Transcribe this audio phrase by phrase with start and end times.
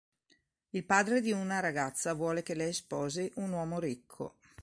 [0.71, 4.37] Il padre di una ragazza vuole che lei sposi un uomo ricco.